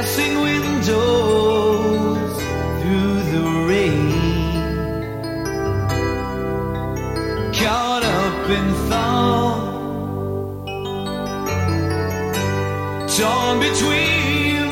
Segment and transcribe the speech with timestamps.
[0.00, 2.32] passing windows
[2.80, 4.10] through the rain.
[7.52, 9.62] Caught up in thought,
[13.14, 14.62] torn between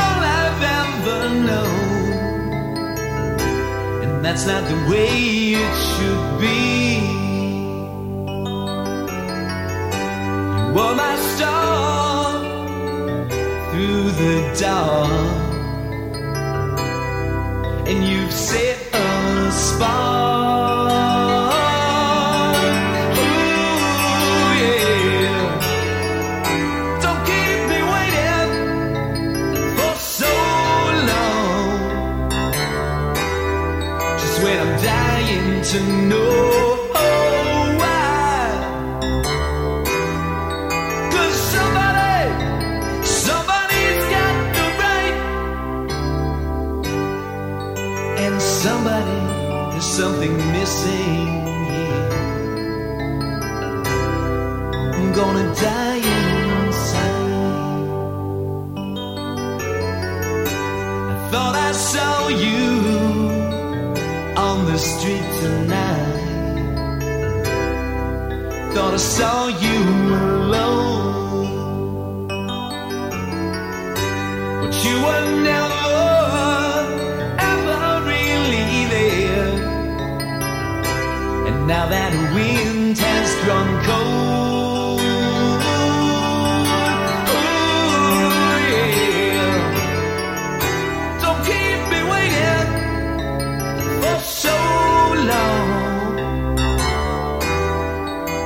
[0.00, 2.12] all I've ever known,
[4.04, 5.10] and that's not the way
[5.62, 6.60] it should be.
[10.56, 11.91] You were my star
[14.18, 15.52] the dark.
[17.88, 20.92] And you've set a spark.
[23.18, 25.44] Ooh, yeah.
[27.02, 28.50] Don't keep me waiting
[29.76, 30.32] for so
[31.10, 31.70] long.
[34.20, 36.81] Just when I'm dying to know
[48.24, 49.20] And somebody,
[49.72, 51.26] there's something missing
[51.70, 52.08] here.
[54.94, 56.02] I'm gonna die
[56.56, 57.32] inside.
[61.10, 62.70] I thought I saw you
[64.46, 66.20] on the street tonight.
[68.72, 69.78] Thought I saw you
[70.14, 71.42] alone.
[74.60, 75.71] But you were never,
[81.82, 85.00] now that wind has grown cold.
[87.30, 87.58] Ooh,
[88.70, 89.56] yeah.
[91.22, 92.68] Don't keep me waiting
[94.00, 94.56] for so
[95.32, 96.16] long.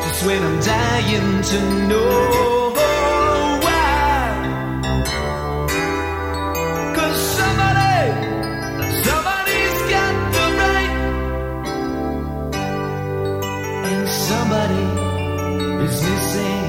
[0.03, 1.59] Just when I'm dying to
[1.89, 2.66] know
[14.09, 14.85] somebody
[15.85, 16.65] is missing.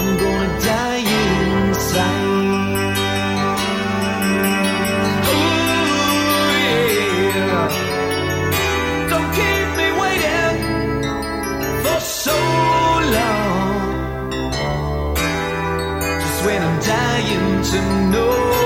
[0.00, 2.26] I'm gonna die inside.
[5.32, 5.68] Ooh,
[7.36, 7.68] yeah.
[9.10, 10.56] Don't keep me waiting
[11.82, 12.36] for so
[13.16, 13.76] long.
[16.20, 17.78] Just when I'm dying to
[18.12, 18.57] know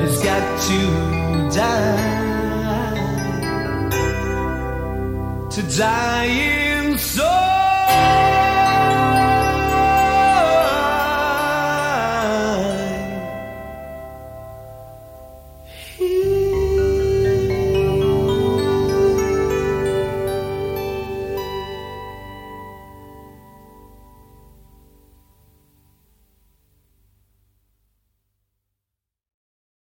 [0.00, 0.80] has got to
[1.56, 2.20] die.
[5.50, 6.60] To die